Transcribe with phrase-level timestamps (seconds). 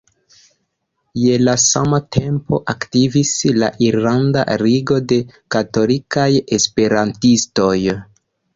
[1.23, 5.21] Je la sama tempo aktivis la "Irlanda Ligo de
[5.57, 6.29] Katolikaj
[6.61, 7.73] Esperantistoj".